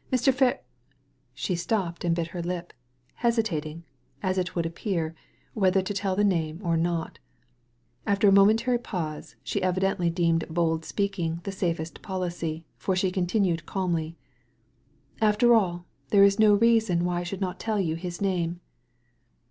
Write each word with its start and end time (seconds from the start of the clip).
"Mr. 0.10 0.32
Fer 0.32 0.60
*' 0.98 1.04
She 1.34 1.54
stopped 1.54 2.06
and 2.06 2.16
bit 2.16 2.28
her 2.28 2.40
lip, 2.40 2.72
hesita 3.22 3.60
ting, 3.60 3.84
as 4.22 4.38
it 4.38 4.56
would 4.56 4.64
appear, 4.64 5.14
whether 5.52 5.82
to 5.82 5.92
tell 5.92 6.16
the 6.16 6.24
name 6.24 6.58
or 6.64 6.74
not 6.74 7.18
After 8.06 8.28
a 8.30 8.32
momentary 8.32 8.78
pause 8.78 9.36
she 9.44 9.62
evidently 9.62 10.08
deemed 10.08 10.48
bold 10.48 10.86
speaking 10.86 11.42
the 11.44 11.52
safest 11.52 12.00
policy, 12.00 12.64
for 12.78 12.96
she 12.96 13.10
continued 13.10 13.66
calmly:" 13.66 14.16
After 15.20 15.52
all, 15.54 15.84
there 16.08 16.24
is 16.24 16.38
no 16.38 16.54
reason 16.54 17.04
why 17.04 17.20
I 17.20 17.24
should 17.24 17.42
not 17.42 17.60
tell 17.60 17.78
you 17.78 17.94
his 17.94 18.22
name." 18.22 18.60